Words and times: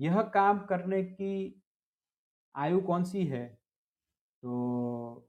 यह 0.00 0.20
काम 0.34 0.58
करने 0.66 1.02
की 1.04 1.62
आयु 2.54 2.80
कौन 2.80 3.04
सी 3.04 3.24
है? 3.26 3.46
तो 4.42 5.28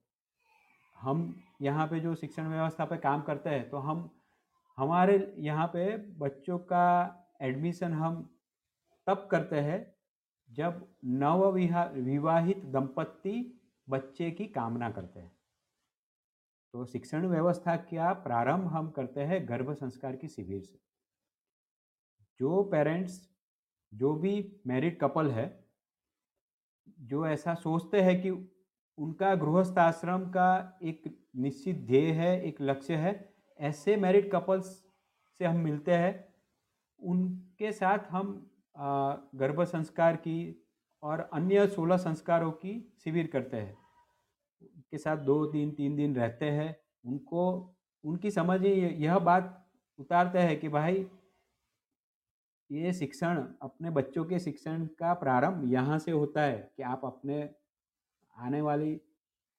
हम 0.98 1.44
यहाँ 1.62 1.88
पे 1.88 2.00
जो 2.00 2.14
शिक्षण 2.16 2.48
व्यवस्था 2.48 2.86
पे 2.86 2.98
काम 2.98 3.22
करते 3.22 3.50
हैं 3.50 3.70
तो 3.70 3.78
हम, 3.78 4.10
हमारे 4.78 5.34
यहाँ 5.38 5.68
पे 5.68 5.96
बच्चों 6.20 6.58
का 6.60 6.86
एडमिशन 7.42 7.94
हम 7.94 8.22
तब 9.08 9.28
करते 9.32 9.60
हैं 9.60 9.80
जब 10.50 10.88
नव 11.06 11.46
विवाहित 11.52 12.66
दंपत्ति 12.66 13.36
बच्चे 13.88 14.30
की 14.32 14.46
कामना 14.48 14.90
करते 14.92 15.20
हैं। 15.20 15.32
तो 16.74 16.86
शिक्षण 16.86 17.26
व्यवस्था 17.28 17.76
का 17.76 18.12
प्रारंभ 18.24 18.68
हम 18.68 18.90
करते 18.90 19.22
हैं 19.22 19.48
गर्भ 19.50 19.74
संस्कार 19.74 20.16
की 20.16 20.28
शिविर 20.28 20.62
से। 20.62 20.80
जो 22.40 22.64
पेरेंट्स 22.64 23.20
जो 23.94 24.14
भी 24.14 24.62
मैरिड 24.68 25.00
कपल 25.00 25.32
है, 25.32 25.66
जो 27.00 27.26
ऐसा 27.28 27.54
सोचते 27.54 28.02
हैं 28.02 28.22
कि 28.22 28.30
उनका 28.98 29.34
गृहस्थ 29.36 29.78
आश्रम 29.78 30.26
का 30.30 30.80
एक 30.84 31.04
निश्चित 31.36 31.78
ध्येय 31.78 32.12
है, 32.12 32.42
एक 32.44 32.62
लक्ष्य 32.62 32.96
है, 32.96 33.34
ऐसे 33.60 33.96
मैरिड 33.98 34.32
कपल्स 34.32 34.66
से 35.40 35.46
हम 35.46 35.58
मिलते 35.58 35.92
हैं। 35.92 36.14
उनके 37.00 37.72
साथ 37.72 38.00
हम 38.10 38.52
गर्भ 39.36 39.64
संस्कार 39.64 40.16
की 40.16 40.68
और 41.04 41.20
अन्य 41.34 41.68
सोलह 41.68 41.98
संस्कारों 41.98 42.52
की 42.52 42.94
शिविर 43.04 43.28
करते 43.28 43.58
हैं। 43.58 43.78
उनके 44.62 44.98
साथ 44.98 45.18
दो, 45.18 45.46
तीन 45.46 45.72
तीन 45.72 45.96
दिन 45.96 46.16
रहते 46.16 46.50
हैं। 46.50 46.76
उनको, 47.06 47.76
उनकी 48.04 48.32
समझ 48.32 48.66
यह 48.66 49.20
बात 49.20 49.58
उतारते 50.00 50.40
हैं 50.40 50.60
कि 50.60 50.70
भाई 50.70 51.06
ये 52.72 52.92
शिक्षण 52.94 53.44
अपने 53.62 53.90
बच्चों 53.90 54.24
के 54.26 54.40
शिक्षण 54.40 54.86
का 55.00 55.14
प्रारंभ 55.14 55.72
यहाँ 55.72 55.98
से 56.00 56.12
होता 56.12 56.42
है 56.42 56.58
कि 56.78 56.84
आप 56.84 57.02
अपने 57.06 57.50
आने 58.36 58.62
वाली 58.62 59.00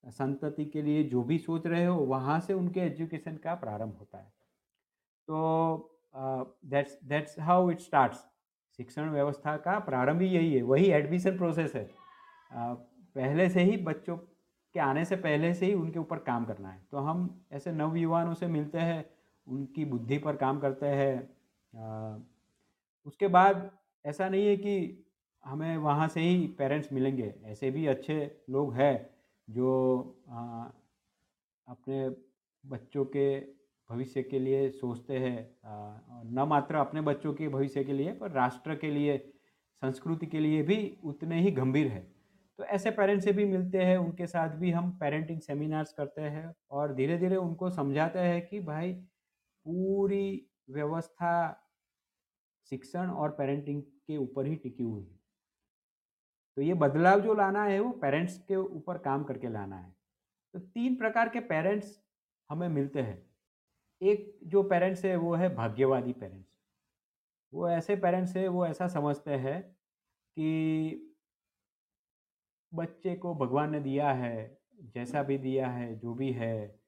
संतति 0.04 0.64
के 0.64 0.82
लिए 0.82 1.02
जो 1.04 1.22
भी 1.22 1.38
सोच 1.38 1.66
रहे 1.66 1.84
हो 1.84 1.96
वहाँ 1.96 2.38
से 2.40 2.52
उनके 2.52 2.80
एजुकेशन 2.80 3.36
का 3.36 3.54
प्रारंभ 3.54 3.96
होता 3.98 4.18
है। 4.18 4.32
तो 5.28 5.98
that's 6.66 6.98
that's 7.04 7.38
how 7.40 7.70
it 7.70 7.80
starts 7.80 8.24
शिक्षण 8.78 9.10
व्यवस्था 9.10 9.56
का 9.56 9.78
प्रारंभ 9.78 10.20
ही 10.20 10.28
यही 10.28 10.54
है 10.54 10.62
वही 10.62 10.90
एडमिशन 10.90 11.36
प्रोसेस 11.38 11.74
है। 11.74 11.86
uh, 11.86 12.74
पहले 13.16 13.48
से 13.50 13.62
ही 13.62 13.76
बच्चों 13.76 14.16
के 14.16 14.80
आने 14.80 15.04
से 15.04 15.16
पहले 15.16 15.54
से 15.54 15.66
ही 15.66 15.74
उनके 15.74 15.98
ऊपर 15.98 16.18
काम 16.18 16.44
करना 16.44 16.68
है। 16.68 16.82
तो 16.90 16.98
हम 16.98 17.44
ऐसे 17.52 17.72
नवयुवानों 17.72 18.34
से 18.34 18.46
मिलते 18.46 18.78
हैं 18.78 19.04
उनकी 19.46 19.84
बुद्धि 19.84 20.18
पर 20.18 20.36
काम 20.36 20.60
करते 20.60 20.86
हैं 20.86 21.14
उसके 23.06 23.28
बाद 23.28 23.70
ऐसा 24.06 24.28
नहीं 24.28 24.46
है 24.46 24.56
कि 24.56 25.04
हमें 25.44 25.76
वहाँ 25.76 26.08
से 26.08 26.20
ही 26.20 26.46
पेरेंट्स 26.46 26.92
मिलेंगे 26.92 27.34
ऐसे 27.44 27.70
भी 27.70 27.86
अच्छे 27.86 28.44
लोग 28.50 28.74
हैं 28.74 28.94
जो 29.48 29.70
आ, 30.28 30.64
अपने 31.68 32.08
बच्चों 32.64 33.04
के 33.04 33.40
भविष्य 33.90 34.22
के 34.22 34.38
लिए 34.38 34.70
सोचते 34.70 35.18
हैं 35.18 35.56
न 36.34 36.44
मात्र 36.48 36.74
अपने 36.74 37.00
बच्चों 37.00 37.34
के 37.34 37.48
भविष्य 37.48 37.84
के 37.84 37.92
लिए 37.92 38.12
पर 38.12 38.30
राष्ट्र 38.30 38.74
के 38.74 38.90
लिए 38.90 39.18
संस्कृति 39.82 40.26
के 40.26 40.40
लिए 40.40 40.62
भी 40.62 40.98
उतने 41.04 41.40
ही 41.40 41.50
गंभीर 41.50 41.86
है। 41.86 42.00
तो 42.58 42.64
ऐसे 42.64 42.90
पेरेंट्स 42.90 43.24
से 43.24 43.32
भी 43.32 43.44
मिलते 43.44 43.78
हैं 43.78 43.96
उनके 43.96 44.26
साथ 44.26 44.48
भी 44.48 44.70
हम 44.70 44.90
पेरेंटिंग 44.90 45.40
सेमिनार्स 45.40 45.92
करते 45.92 46.22
हैं 46.22 46.54
और 46.70 46.94
धीरे 46.94 47.18
धीरे 47.18 47.36
उनको 47.36 47.70
समझाते 47.70 48.18
हैं 48.18 48.46
कि 48.46 48.60
भाई 48.60 48.92
पूरी 49.66 50.46
व्यवस्था 50.70 51.32
शिक्षण 52.70 53.10
और 53.10 53.30
पेरेंटिंग 53.30 53.82
के 53.82 54.16
ऊपर 54.16 54.46
ही 54.46 54.56
टिकी 54.56 54.82
हुई 54.82 55.02
है। 55.02 55.20
तो 56.56 56.62
ये 56.62 56.74
बदलाव 56.74 57.20
जो 57.20 57.34
लाना 57.34 57.64
है, 57.64 57.80
वो 57.80 57.90
पेरेंट्स 57.92 58.38
के 58.38 58.56
ऊपर 58.56 58.98
काम 58.98 59.24
करके 59.24 59.48
लाना 59.48 59.76
है। 59.76 59.96
तो 60.52 60.58
तीन 60.58 60.96
प्रकार 60.96 61.28
के 61.28 61.40
पेरेंट्स 61.40 62.04
हमें 62.50 62.68
मिलते 62.68 63.02
हैं। 63.02 63.36
एक 64.02 64.38
जो 64.42 64.62
पेरेंट्स 64.62 65.04
है, 65.04 65.16
वो 65.16 65.34
है 65.34 65.54
भाग्यवादी 65.54 66.12
पेरेंट्स 66.12 66.52
वो 67.54 67.68
ऐसे 67.68 67.96
पेरेंट्स 67.96 68.36
है, 68.36 68.48
वो 68.48 68.66
ऐसा 68.66 68.88
समझते 68.88 69.30
हैं 69.30 69.62
कि 70.36 71.14
बच्चे 72.74 73.14
को 73.14 73.34
भगवान 73.34 73.70
ने 73.70 73.80
दिया 73.80 74.12
है, 74.12 74.58
जैसा 74.80 75.22
भी 75.22 75.38
दिया 75.38 75.68
है, 75.68 75.98
जो 75.98 76.14
भी 76.14 76.32
है 76.32 76.81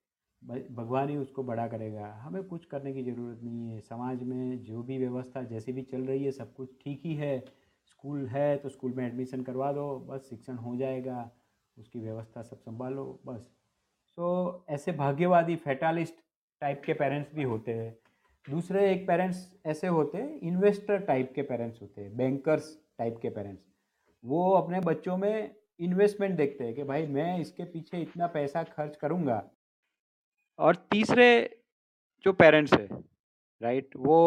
भगवान 0.45 1.09
ही 1.09 1.17
उसको 1.17 1.43
बड़ा 1.43 1.67
करेगा। 1.67 2.07
हमें 2.13 2.43
कुछ 2.43 2.65
करने 2.65 2.93
की 2.93 3.03
ज़रूरत 3.03 3.39
नहीं 3.43 3.69
है। 3.69 3.79
समाज 3.81 4.23
में 4.23 4.63
जो 4.63 4.83
भी 4.83 4.97
व्यवस्था 4.97 5.41
जैसी 5.43 5.73
भी 5.73 5.81
चल 5.81 6.01
रही 6.01 6.23
है, 6.25 6.31
सब 6.31 6.53
कुछ 6.53 6.69
ठीक 6.83 7.01
ही 7.05 7.13
है। 7.15 7.39
स्कूल 7.87 8.25
है 8.27 8.55
तो 8.57 8.69
स्कूल 8.69 8.93
में 8.93 9.05
एडमिशन 9.05 9.41
करवा 9.41 9.71
दो, 9.73 9.97
बस 9.99 10.27
शिक्षण 10.29 10.55
हो 10.55 10.75
जाएगा। 10.75 11.29
उसकी 11.77 11.99
व्यवस्था 11.99 12.41
सब 12.41 12.59
संभालो, 12.59 13.19
बस। 13.25 13.49
सो 14.17 14.65
ऐसे 14.69 14.91
भाग्यवादी 14.91 15.55
फैटालिस्ट 15.55 16.15
टाइप 16.61 16.81
के 16.85 16.93
पेरेंट्स 16.93 17.33
भी 17.35 17.43
होते 17.43 17.73
हैं। 17.73 17.97
दूसरे 18.47 18.91
एक 18.91 19.07
पेरेंट्स 19.07 19.51
ऐसे 19.65 19.87
होते 19.87 20.17
हैं 20.17 20.39
इन्वेस्टर 20.39 20.97
टाइप 20.97 21.31
के 21.35 21.41
पेरेंट्स 21.41 21.81
होते 21.81 22.01
हैं 22.01 22.15
बैंकर्स 22.17 22.77
टाइप 22.97 23.17
के 23.21 23.29
पेरेंट्स 23.29 23.63
वो 24.23 24.49
अपने 24.51 24.79
बच्चों 24.79 25.17
में 25.17 25.55
इन्वेस्टमेंट 25.79 26.35
देखते 26.37 26.63
हैं 26.63 26.73
कि 26.73 26.83
भाई, 26.83 27.05
मैं 27.07 27.39
इसके 27.39 27.63
पीछे 27.63 28.01
इतना 28.01 28.27
पैसा 28.27 28.63
खर्च 28.63 28.95
करूँगा। 28.95 29.43
और 30.59 30.75
तीसरे 30.91 31.27
जो 32.25 32.33
पेरेंट्स 32.33 32.73
है 32.73 32.87
राइट 33.61 33.89
वो 33.97 34.19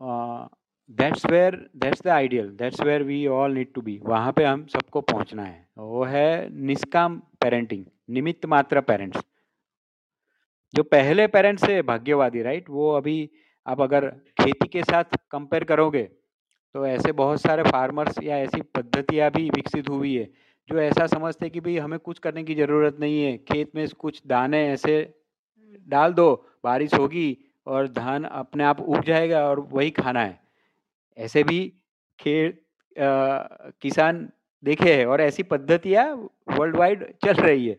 that's 0.00 1.26
where 1.26 1.54
that's 1.76 2.02
the 2.02 2.08
ideal 2.08 2.48
that's 2.58 2.80
where 2.80 3.02
we 3.02 3.26
all 3.26 3.52
need 3.52 3.72
to 3.74 3.80
be 3.80 3.98
वहाँ 4.04 4.32
पे 4.32 4.44
हम 4.44 4.66
सबको 4.66 5.00
पहुँचना 5.00 5.44
है। 5.44 5.66
वो 5.78 6.04
है 6.04 6.48
निष्काम 6.66 7.18
पेरेंटिंग 7.40 7.84
निमित्त 8.10 8.46
मात्र 8.46 8.80
पेरेंट्स 8.80 9.20
जो 10.74 10.82
पहले 10.82 11.26
पेरेंट्स 11.26 11.64
है 11.64 11.80
भाग्यवादी 11.82 12.42
राइट 12.42 12.70
वो 12.70 12.90
अभी 12.92 13.30
आप 13.66 13.80
अगर 13.80 14.08
खेती 14.40 14.68
के 14.68 14.82
साथ 14.82 15.16
कंपेयर 15.30 15.64
करोगे 15.64 16.02
तो 16.74 16.86
ऐसे 16.86 17.12
बहुत 17.12 17.40
सारे 17.40 17.62
फार्मर्स 17.62 18.22
या 18.22 18.36
ऐसी 18.38 18.60
पद्धतियाँ 18.74 19.30
भी 19.30 19.48
विकसित 19.50 19.88
हुई 19.88 20.14
है, 20.14 20.24
जो 20.68 20.78
ऐसा 20.80 21.06
समझते 21.06 21.48
कि 21.50 21.60
भाई 21.60 21.76
हमें 21.78 21.98
कुछ 21.98 22.18
करने 22.18 22.42
की 22.44 22.54
ज़रूरत 22.54 22.96
नहीं 23.00 23.22
है, 23.24 23.36
खेत 23.38 23.70
में 23.74 23.86
कुछ 23.98 24.20
दाने 24.26 24.66
ऐसे 24.68 24.96
डाल 25.88 26.12
दो, 26.12 26.34
बारिश 26.64 26.94
होगी 26.94 27.36
और 27.66 27.88
धान 27.88 28.24
अपने 28.24 28.64
आप 28.64 28.80
उग 28.80 29.04
जाएगा 29.04 29.44
और 29.48 29.60
वही 29.72 29.90
खाना 29.92 30.20
है। 30.20 30.38
ऐसे 31.18 31.42
भी 31.44 31.60
खेत 32.18 32.64
किसान 32.96 34.28
देखे 34.62 34.94
हैं 34.94 35.04
और 35.06 35.20
ऐसी 35.20 35.42
पद्धतियाँ 35.44 36.06
वर्ल्ड 36.50 36.76
वाइड 36.76 37.04
चल 37.24 37.34
रही 37.34 37.68
है। 37.68 37.76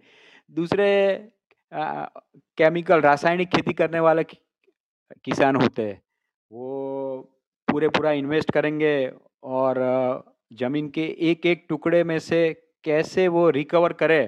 दूसरे 0.51 0.87
केमिकल 1.71 3.01
रासायनिक 3.01 3.49
खेती 3.49 3.73
करने 3.73 3.99
वाले 3.99 4.23
किसान 4.23 5.55
होते 5.55 5.81
हैं। 5.81 6.01
वो 6.51 7.17
पूरे 7.67 7.89
पूरा 7.89 8.11
इन्वेस्ट 8.13 8.51
करेंगे 8.51 8.93
और 9.43 9.77
ज़मीन 10.51 10.89
के 10.89 11.05
एक 11.31 11.45
एक 11.45 11.65
टुकड़े 11.69 12.03
में 12.03 12.17
से 12.19 12.41
कैसे 12.83 13.27
वो 13.27 13.49
रिकवर 13.49 13.93
करे 13.93 14.23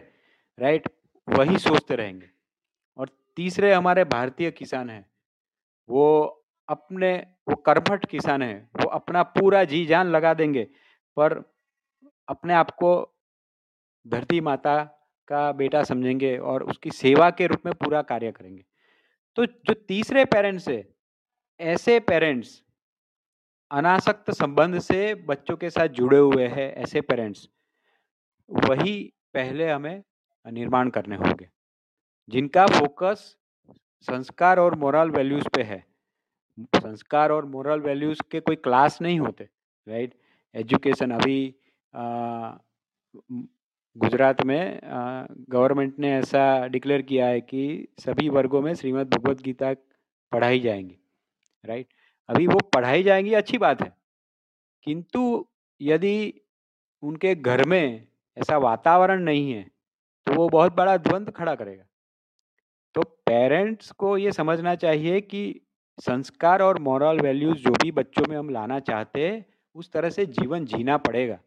राइट 0.57 0.87
वही 1.27 1.57
सोचते 1.59 1.95
रहेंगे। 1.95 2.29
तीसरे 3.35 3.73
हमारे 3.73 4.03
भारतीय 4.03 4.51
किसान 4.51 4.89
हैं। 4.89 5.05
वो 5.89 6.43
अपने, 6.67 7.27
वो 7.49 7.55
कर्मठ 7.55 8.05
किसान 8.05 8.41
हैं। 8.41 8.69
वो 8.75 8.89
अपना 8.89 9.23
पूरा 9.23 9.63
जी 9.63 9.85
जान 9.85 10.07
लगा 10.07 10.33
देंगे, 10.33 10.63
पर 11.17 11.37
अपने 12.27 12.53
आप 12.53 12.71
को 12.71 13.17
धरती 14.07 14.41
माता 14.41 14.83
का 15.27 15.51
बेटा 15.51 15.83
समझेंगे 15.83 16.37
और 16.37 16.63
उसकी 16.63 16.91
सेवा 16.91 17.29
के 17.29 17.47
रूप 17.47 17.65
में 17.65 17.73
पूरा 17.75 18.01
कार्य 18.01 18.31
करेंगे। 18.31 18.65
तो 19.35 19.45
जो 19.45 19.73
तीसरे 19.73 20.25
पेरेंट्स 20.25 20.67
है, 20.69 20.87
ऐसे 21.59 21.99
पेरेंट्स 21.99 22.63
अनासक्त 23.71 24.31
संबंध 24.31 24.79
से 24.79 25.15
बच्चों 25.15 25.57
के 25.57 25.69
साथ 25.69 25.87
जुड़े 25.87 26.17
हुए 26.17 26.47
हैं, 26.47 26.73
ऐसे 26.73 27.01
पेरेंट्स, 27.01 27.49
वही 28.49 29.13
पहले 29.33 29.69
हमें 29.69 30.03
निर्माण 30.47 30.89
करने 30.89 31.15
होंगे। 31.15 31.49
जिनका 32.31 32.65
फोकस 32.69 33.23
संस्कार 34.05 34.59
और 34.59 34.75
मोरल 34.79 35.09
वैल्यूज़ 35.11 35.47
पे 35.55 35.63
है। 35.63 35.83
संस्कार 36.75 37.31
और 37.31 37.45
मोरल 37.45 37.79
वैल्यूज़ 37.81 38.21
के 38.31 38.39
कोई 38.39 38.55
क्लास 38.57 39.01
नहीं 39.01 39.19
होते, 39.19 39.43
राइट? 39.87 40.13
एजुकेशन 40.55 41.11
अभी 41.11 41.37
गुजरात 43.95 44.43
में 44.45 44.79
गवर्नमेंट 45.51 45.99
ने 45.99 46.13
ऐसा 46.15 46.43
डिक्लेयर 46.67 47.01
किया 47.03 47.27
है 47.27 47.41
कि 47.43 47.87
सभी 47.99 48.29
वर्गों 48.29 48.61
में 48.61 48.73
श्रीमद् 48.75 49.15
भगवद 49.15 49.41
गीता 49.41 49.73
पढ़ाई 50.31 50.59
जाएँगी, 50.59 50.97
राइट? 51.63 51.87
अभी 52.29 52.47
वो 52.47 52.59
पढ़ाई 52.75 53.03
जाएँगी, 53.03 53.33
अच्छी 53.33 53.57
बात 53.59 53.81
है। 53.81 53.91
किंतु 54.87 55.45
यदि 55.81 56.33
उनके 57.03 57.35
घर 57.35 57.65
में 57.67 58.07
ऐसा 58.37 58.57
वातावरण 58.59 59.23
नहीं 59.23 59.51
है 59.53 59.63
तो 60.27 60.33
वो 60.33 60.49
बहुत 60.49 60.75
बड़ा 60.75 60.97
द्वंद्व 60.99 61.31
खड़ा 61.33 61.55
करेगा। 61.55 61.83
तो 62.95 63.01
पेरेंट्स 63.01 63.91
को 63.91 64.17
ये 64.17 64.31
समझना 64.31 64.75
चाहिए 64.75 65.21
कि 65.21 65.61
संस्कार 65.99 66.61
और 66.61 66.79
मॉरल 66.79 67.19
वैल्यूज़ 67.19 67.57
जो 67.57 67.71
भी 67.71 67.91
बच्चों 67.91 68.25
में 68.29 68.37
हम 68.37 68.49
लाना 68.49 68.79
चाहते 68.79 69.27
हैं, 69.27 69.45
उस 69.75 69.91
तरह 69.91 70.09
से 70.09 70.25
जीवन 70.25 70.65
जीना 70.65 70.97
पड़ेगा। 70.97 71.39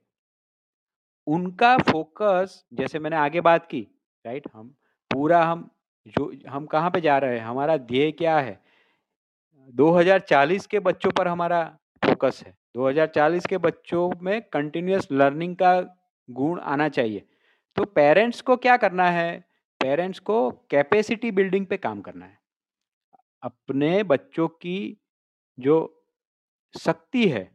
उनका 1.27 1.79
फोकस, 1.79 2.65
जैसे 2.75 2.99
मैंने 2.99 3.17
आगे 3.17 3.41
बात 3.41 3.67
की, 3.67 3.89
राइट, 4.27 4.49
हम 4.53 4.75
पूरा 5.11 5.45
हम 5.45 5.71
जो, 6.07 6.35
हम 6.49 6.67
कहाँ 6.67 6.91
पे 6.91 7.01
जा 7.01 7.19
रहे 7.19 7.39
हैं, 7.39 7.47
हमारा 7.47 7.77
ध्येय 7.77 8.13
क्या 8.13 8.39
है? 8.39 8.61
2040 9.75 10.67
के 10.67 10.79
बच्चों 10.79 11.11
पर 11.11 11.29
हमारा 11.29 11.79
फोकस 12.05 12.45
है। 12.47 12.59
2040 12.75 13.47
के 13.47 13.59
बच्चों 13.59 14.13
में 14.23 14.43
कंटिन्यूस 14.43 15.09
लर्निंग 15.13 15.57
का 15.57 15.97
गुण 16.31 16.61
आना 16.61 16.89
चाहिए। 16.89 17.27
तो 17.77 17.85
पेरेंट्स 17.85 18.41
को 18.41 18.57
क्या 18.57 18.77
करना 18.77 19.11
है? 19.11 19.54
पेरेंट्स 19.85 20.19
को 20.19 20.51
कैपेसिटी 20.71 21.31
बिल्डिंग 21.31 21.67
पे 21.67 21.77
काम 21.77 22.01
करना 22.01 22.27
है। 22.27 22.39
अपने 23.43 24.03
बच्चों 24.03 24.49
की 24.49 24.79
जो 25.59 25.77
शक्ति 26.75 27.29
है 27.29 27.51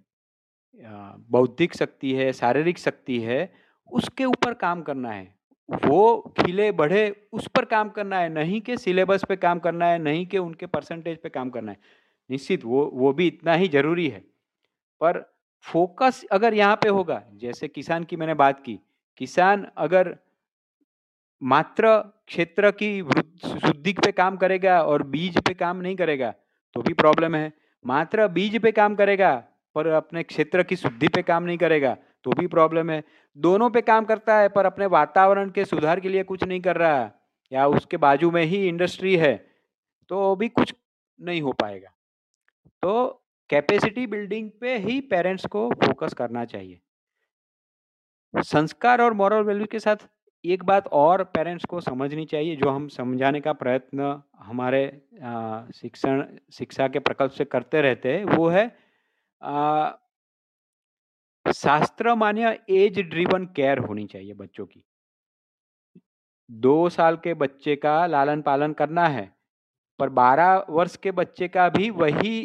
बौद्धिक 1.30 1.76
शक्ति 1.76 2.14
है, 2.14 2.32
शारीरिक 2.34 2.78
शक्ति 2.78 3.20
है, 3.20 3.54
उसके 3.92 4.26
ऊपर 4.26 4.54
काम 4.54 4.82
करना 4.82 5.12
है। 5.12 5.36
वो 5.70 6.34
खिले 6.40 6.72
बढ़े 6.72 7.30
उस 7.34 7.48
पर 7.48 7.66
काम 7.66 7.90
करना 7.90 8.20
है, 8.20 8.30
नहीं 8.30 8.62
कि 8.62 8.78
सिलेबस 8.78 9.24
पे 9.30 9.36
काम 9.36 9.60
करना 9.60 9.86
है, 9.86 10.00
नहीं 10.00 10.26
कि 10.28 10.38
उनके 10.38 10.66
परसेंटेज 10.66 11.18
पे 11.18 11.30
काम 11.30 11.50
करना 11.50 11.72
है। 11.72 11.78
निश्चित 12.30 12.66
वो 12.66 12.86
वो 12.94 13.14
भी 13.14 13.28
इतना 13.28 13.54
ही 13.54 13.68
ज़रूरी 13.68 14.08
है। 14.08 14.20
पर 15.02 15.22
फोकस 15.66 16.24
अगर 16.32 16.54
यहाँ 16.54 16.76
पे 16.76 16.90
होगा, 16.90 17.24
जैसे 17.34 17.68
किसान 17.68 18.04
की 18.04 18.16
मैंने 18.16 18.34
बात 18.34 18.64
की, 18.64 18.80
किसान 19.18 19.68
अगर 19.78 20.18
मात्र 21.42 21.88
क्षेत्र 22.30 22.72
की 22.74 23.02
शुद्धि 23.44 23.94
पे 23.96 24.12
काम 24.14 24.36
करेगा 24.38 24.82
और 24.84 25.04
बीज 25.06 25.38
पे 25.40 25.54
काम 25.56 25.78
नहीं 25.78 25.96
करेगा 25.96 26.34
तो 26.76 26.82
भी 26.82 26.94
प्रॉब्लम 26.96 27.36
है। 27.36 27.52
मात्र 27.86 28.28
बीज 28.30 28.62
पे 28.62 28.72
काम 28.74 28.96
करेगा, 28.96 29.36
पर 29.76 29.88
अपने 29.90 30.24
क्षेत्र 30.26 30.64
की 30.64 30.76
शुद्धि 30.76 31.08
पे 31.08 31.22
काम 31.24 31.44
नहीं 31.44 31.58
करेगा 31.58 31.96
तो 32.26 32.32
भी 32.32 32.48
प्रॉब्लम 32.48 32.90
है। 32.90 33.04
दोनों 33.38 33.70
पे 33.70 33.82
काम 33.82 34.06
करता 34.06 34.38
है, 34.38 34.50
पर 34.50 34.66
अपने 34.66 34.86
वातावरण 34.88 35.50
के 35.50 35.66
सुधार 35.66 36.00
के 36.00 36.10
लिए 36.10 36.24
कुछ 36.24 36.44
नहीं 36.44 36.62
कर 36.62 36.78
रहा, 36.78 37.12
या 37.52 37.68
उसके 37.68 37.98
बाजू 37.98 38.32
में 38.32 38.44
ही 38.44 38.68
इंडस्ट्री 38.68 39.16
है 39.18 39.36
तो 40.10 40.36
भी 40.36 40.50
कुछ 40.50 40.74
नहीं 41.20 41.42
हो 41.42 41.52
पाएगा। 41.54 41.90
तो 42.84 43.08
कैपेसिटी 43.50 44.06
बिल्डिंग 44.08 44.50
पे 44.62 44.78
ही 44.78 45.00
पेरेंट्स 45.08 45.46
को 45.48 45.70
फोकस 45.76 46.14
करना 46.14 46.46
चाहिए। 46.46 46.80
संस्कार 48.34 49.02
और 49.02 49.14
मॉरल 49.16 49.44
वैल्यू 49.44 49.66
के 49.66 49.80
साथ 49.80 50.08
एक 50.44 50.64
बात 50.64 50.88
और 50.88 51.24
पेरेंट्स 51.26 51.66
को 51.66 51.80
समझनी 51.82 52.26
चाहिए, 52.26 52.56
जो 52.56 52.70
हम 52.70 52.88
समझाने 52.88 53.40
का 53.42 53.54
प्रयत्न 53.54 54.22
हमारे 54.40 54.86
शिक्षण, 55.76 56.24
शिक्षा 56.54 56.88
के 56.88 57.00
प्रकल्प 57.00 57.32
से 57.32 57.46
करते 57.46 57.82
रहते 57.82 58.14
हैं, 58.14 58.24
वो 58.26 58.48
है 58.50 58.68
शास्त्र 61.46 62.14
मान्य 62.16 62.58
एज 62.70 63.00
ड्रिवन 63.02 63.46
केयर 63.56 63.80
होनी 63.80 64.06
चाहिए 64.06 64.34
बच्चों 64.34 64.66
की। 64.66 64.84
दो 66.50 66.90
साल 66.90 67.18
के 67.18 67.34
बच्चे 67.34 67.76
का 67.76 68.06
लालन 68.08 68.42
पालन 68.42 68.74
करना 68.74 69.08
है, 69.08 69.32
पर 70.00 70.10
बारह 70.12 70.66
वर्ष 70.70 70.96
के 70.96 71.12
बच्चे 71.12 71.48
का 71.48 71.68
भी 71.70 71.90
वही 71.90 72.40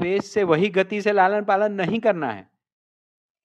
पेज 0.00 0.22
से, 0.22 0.42
वही 0.44 0.68
गति 0.70 1.00
से 1.02 1.12
लालन 1.12 1.44
पालन 1.44 1.72
नहीं 1.72 2.00
करना 2.00 2.30
है। 2.30 2.48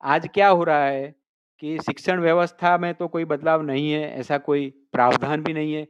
आज 0.04 0.28
क्या 0.34 0.48
हो 0.50 0.64
रहा 0.64 0.86
है? 0.86 1.16
कि 1.64 1.78
शिक्षण 1.78 2.20
व्यवस्था 2.20 2.78
में 2.78 2.94
तो 2.94 3.08
कोई 3.08 3.26
बदलाव 3.26 3.62
नहीं 3.62 3.92
है, 3.92 4.20
ऐसा 4.20 4.38
कोई 4.38 4.70
प्रावधान 4.92 5.44
भी 5.44 5.54
नहीं 5.54 5.74
है। 5.74 5.88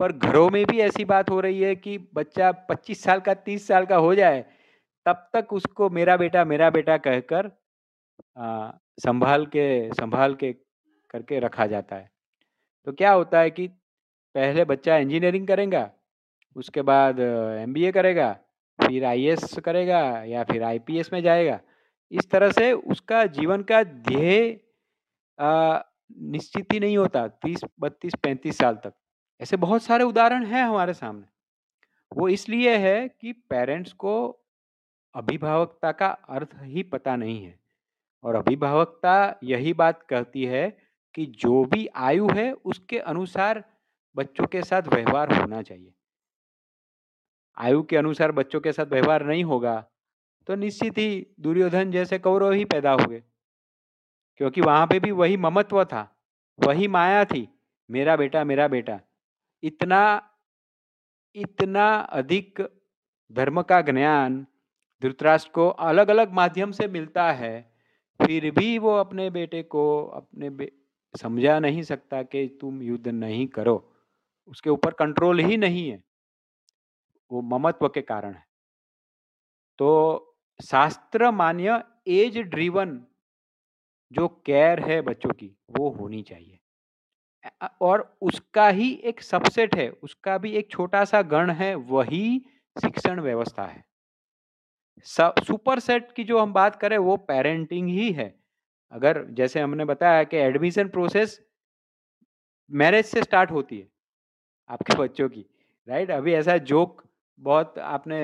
पर 0.00 0.12
घरों 0.12 0.48
में 0.50 0.64
भी 0.66 0.80
ऐसी 0.80 1.04
बात 1.04 1.30
हो 1.30 1.38
रही 1.40 1.60
है 1.60 1.74
कि 1.76 1.96
बच्चा 2.14 2.50
25 2.68 3.02
साल 3.04 3.20
का 3.20 3.34
30 3.34 3.66
साल 3.68 3.86
का 3.86 3.96
हो 3.96 4.14
जाए, 4.14 4.44
तब 5.06 5.28
तक 5.32 5.52
उसको 5.52 5.88
मेरा 5.90 6.16
बेटा 6.16 6.44
मेरा 6.44 6.68
बेटा 6.70 6.96
कहकर 6.96 7.50
संभाल 8.98 9.46
के 9.46 9.92
संभाल 9.92 10.34
के 10.34 10.52
करके 11.10 11.38
रखा 11.40 11.66
जाता 11.66 11.96
है। 11.96 12.10
तो 12.86 12.92
क्या 12.92 13.12
होता 13.12 13.40
है 13.40 13.50
कि 13.50 13.66
पहले 14.34 14.64
बच्चा 14.64 14.96
इंजीनियरिंग 14.96 15.46
करेगा, 15.48 15.90
उसके 16.56 16.82
बाद 16.82 17.20
एमबीए 17.20 17.92
करेगा, 17.92 18.32
फिर 18.78 19.04
आईएएस 19.04 19.58
करेगा 19.64 20.02
या 20.24 20.44
फिर 20.44 20.62
आईपीएस 20.62 21.12
में 21.12 21.22
जाएगा। 21.22 21.58
इस 22.12 22.30
तरह 22.30 22.50
से 22.50 22.72
उसका 22.72 23.24
जीवन 23.32 23.62
का 23.62 23.82
ध्येय 23.84 24.60
निश्चित 25.38 26.72
ही 26.72 26.80
नहीं 26.80 26.96
होता 26.96 27.26
तीस, 27.28 27.60
बत्तीस, 27.80 28.14
पैंतीस 28.22 28.58
साल 28.58 28.74
तक। 28.74 28.92
ऐसे 29.40 29.56
बहुत 29.56 29.82
सारे 29.82 30.04
उदाहरण 30.04 30.44
हैं 30.46 30.62
हमारे 30.64 30.94
सामने। 30.94 31.26
वो 32.12 32.28
इसलिए 32.28 32.76
है 32.76 33.08
कि 33.08 33.32
पेरेंट्स 33.32 33.92
को 33.92 34.14
अभिभावकता 35.14 35.92
का 35.92 36.08
अर्थ 36.08 36.54
ही 36.62 36.82
पता 36.82 37.16
नहीं 37.16 37.44
है। 37.44 37.58
और 38.24 38.34
अभिभावकता 38.34 39.38
यही 39.44 39.72
बात 39.72 40.02
कहती 40.02 40.44
है 40.44 40.68
कि 41.14 41.26
जो 41.26 41.64
भी 41.64 41.86
आयु 41.86 42.28
है, 42.28 42.52
उसके 42.52 42.98
अनुसार 42.98 43.64
बच्चों 44.16 44.46
के 44.46 44.62
साथ 44.62 44.82
व्यवहार 44.82 45.32
होना 45.32 45.62
चाहिए। 45.62 45.92
आयु 47.58 47.82
के 47.82 47.96
अनुसार 47.96 48.32
बच्चों 48.32 48.60
के 48.60 48.72
साथ 48.72 48.86
व्यवहार 48.86 49.24
नहीं 49.26 49.44
होगा 49.44 49.74
तो 50.46 50.54
निश्चित 50.54 50.98
ही 50.98 51.26
दुर्योधन 51.40 51.90
जैसे 51.90 52.18
कौरव 52.18 52.52
ही 52.52 52.64
पैदा 52.64 52.92
हुए 52.92 53.22
क्योंकि 54.36 54.60
वहाँ 54.60 54.86
पे 54.86 55.00
भी 55.00 55.10
वही 55.10 55.36
ममत्व 55.36 55.84
था 55.84 56.10
वही 56.58 56.88
माया 56.88 57.24
थी 57.24 57.48
मेरा 57.90 58.16
बेटा 58.16 58.44
मेरा 58.44 58.68
बेटा। 58.68 59.00
इतना 59.62 60.30
इतना 61.34 61.94
अधिक 61.94 62.60
धर्म 63.32 63.62
का 63.62 63.80
ज्ञान 63.80 64.46
धृतराष्ट्र 65.02 65.50
को 65.52 65.68
अलग 65.68 66.08
अलग 66.08 66.32
माध्यम 66.32 66.70
से 66.70 66.88
मिलता 66.88 67.32
है 67.32 67.74
फिर 68.20 68.50
भी 68.50 68.78
वो 68.78 68.96
अपने 68.96 69.30
बेटे 69.30 69.62
को 69.62 70.04
अपने 70.06 70.50
बे, 70.50 70.72
समझा 71.14 71.58
नहीं 71.58 71.82
सकता 71.82 72.22
कि 72.22 72.58
तुम 72.60 72.82
युद्ध 72.82 73.08
नहीं 73.08 73.46
करो। 73.46 73.92
उसके 74.48 74.70
ऊपर 74.70 74.90
कंट्रोल 74.90 75.40
ही 75.40 75.56
नहीं 75.56 75.88
है। 75.90 76.02
वो 77.32 77.40
ममत्व 77.42 77.88
के 77.88 78.02
कारण 78.02 78.34
है। 78.34 78.46
तो 79.78 79.90
शास्त्र 80.60 81.30
मान्य 81.30 81.82
एज 82.06 82.38
ड्रीवन 82.38 83.04
जो 84.14 84.28
केयर 84.46 84.80
है 84.80 85.00
बच्चों 85.02 85.30
की, 85.30 85.56
वो 85.70 85.90
होनी 85.90 86.22
चाहिए। 86.22 86.58
और 87.80 88.16
उसका 88.22 88.68
ही 88.68 88.92
एक 89.04 89.20
सबसेट 89.22 89.74
है, 89.76 89.88
उसका 89.90 90.38
भी 90.38 90.50
एक 90.50 90.70
छोटा 90.70 91.04
सा 91.04 91.22
गण 91.22 91.50
है, 91.50 91.74
वही 91.74 92.38
शिक्षण 92.76 93.20
व्यवस्था 93.20 93.64
है। 93.64 93.84
सुपर 95.46 95.78
सेट 95.78 96.12
की 96.12 96.24
जो 96.24 96.38
हम 96.38 96.52
बात 96.52 96.76
करें, 96.76 96.98
वो 96.98 97.16
पेरेंटिंग 97.16 97.88
ही 97.88 98.12
है। 98.12 98.34
अगर 98.92 99.24
जैसे 99.30 99.60
हमने 99.60 99.84
बताया 99.84 100.24
कि 100.24 100.36
एडमिशन 100.36 100.88
प्रोसेस 100.88 101.40
मैरिज 102.70 103.04
से 103.04 103.22
स्टार्ट 103.22 103.50
होती 103.50 103.78
है, 103.78 103.88
आपके 104.70 104.96
बच्चों 105.02 105.28
की, 105.28 105.46
राइट? 105.88 106.10
अभी 106.10 106.34
ऐसा 106.34 106.56
जोक 106.58 107.02
बहुत 107.40 107.78
आपने 107.78 108.20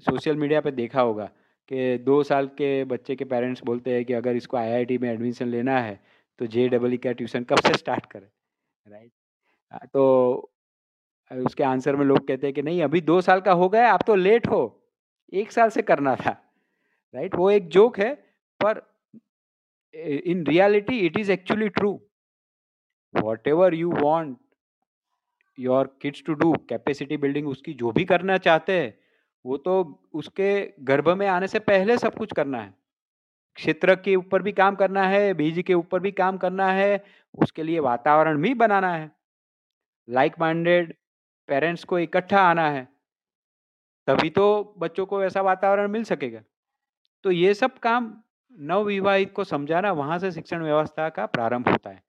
सोशल 0.00 0.36
मीडिया 0.36 0.60
पे 0.60 0.70
देखा 0.70 1.00
होगा। 1.00 1.30
कि 1.68 1.98
दो 1.98 2.22
साल 2.22 2.46
के 2.58 2.84
बच्चे 2.84 3.16
के 3.16 3.24
पेरेंट्स 3.24 3.62
बोलते 3.64 3.94
हैं 3.94 4.04
कि 4.04 4.12
अगर 4.14 4.36
इसको 4.36 4.56
आईआईटी 4.56 4.98
में 4.98 5.10
एडमिशन 5.10 5.48
लेना 5.48 5.78
है 5.80 6.00
तो 6.38 6.46
जे 6.46 6.68
डबल 6.68 6.96
का 6.96 7.12
ट्यूशन 7.12 7.44
कब 7.44 7.60
से 7.66 7.72
स्टार्ट 7.78 8.06
करें 8.06 8.28
राइट 8.86 9.12
तो 9.94 10.04
उसके 11.30 11.64
आंसर 11.64 11.96
में 11.96 12.04
लोग 12.06 12.26
कहते 12.28 12.46
हैं 12.46 12.54
कि 12.54 12.62
नहीं, 12.62 12.82
अभी 12.82 13.00
दो 13.00 13.20
साल 13.20 13.40
का 13.40 13.52
हो 13.52 13.68
गया 13.68 13.92
आप 13.92 14.02
तो 14.06 14.14
लेट 14.14 14.46
हो। 14.48 14.60
एक 15.32 15.52
साल 15.52 15.70
से 15.70 15.82
करना 15.82 16.14
था 16.16 16.30
राइट 17.14 17.34
वो 17.34 17.50
एक 17.50 17.68
जोक 17.68 17.98
है, 17.98 18.14
पर 18.60 18.82
in 19.94 20.44
reality 20.46 20.98
it 21.06 21.18
is 21.18 21.32
actually 21.32 21.68
true 21.70 21.92
whatever 23.48 23.74
you 23.74 23.90
want 23.92 24.38
your 25.58 25.96
kids 26.02 26.22
to 26.26 26.34
do 26.34 26.52
capacity 26.68 27.16
building 27.16 27.48
उसकी 27.48 27.74
जो 27.74 27.92
भी 27.92 28.04
करना 28.04 28.38
चाहते 28.38 28.80
हैं 28.80 28.94
वो 29.48 29.56
तो 29.56 29.74
उसके 30.14 30.50
गर्भ 30.82 31.08
में 31.08 31.26
आने 31.26 31.46
से 31.48 31.58
पहले 31.58 31.96
सब 31.98 32.14
कुछ 32.14 32.32
करना 32.32 32.60
है। 32.60 32.74
क्षेत्र 33.56 33.94
के 33.96 34.14
ऊपर 34.16 34.42
भी 34.42 34.52
काम 34.52 34.74
करना 34.74 35.06
है, 35.08 35.32
बीज 35.34 35.62
के 35.66 35.74
ऊपर 35.74 36.00
भी 36.00 36.10
काम 36.12 36.36
करना 36.38 36.66
है, 36.72 37.04
उसके 37.34 37.62
लिए 37.62 37.78
वातावरण 37.80 38.42
भी 38.42 38.52
बनाना 38.54 38.92
है। 38.94 39.10
लाइक 40.08 40.34
माइंडेड 40.40 40.94
पेरेंट्स 41.48 41.84
को 41.84 41.98
इकट्ठा 41.98 42.42
आना 42.42 42.68
है, 42.70 42.86
तभी 44.08 44.30
तो 44.30 44.74
बच्चों 44.78 45.06
को 45.06 45.22
ऐसा 45.24 45.40
वातावरण 45.42 45.88
मिल 45.88 46.04
सकेगा। 46.04 46.40
तो 47.24 47.30
ये 47.30 47.54
सब 47.54 47.78
काम 47.78 48.12
नवविवाहित 48.52 49.32
को 49.32 49.44
समझाना, 49.44 49.92
वहाँ 49.92 50.18
से 50.18 50.32
शिक्षण 50.32 50.62
व्यवस्था 50.62 51.08
का 51.08 51.26
प्रारंभ 51.26 51.68
होता 51.68 51.90
है। 51.90 52.02